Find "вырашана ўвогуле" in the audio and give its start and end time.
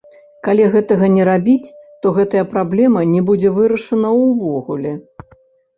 3.61-5.01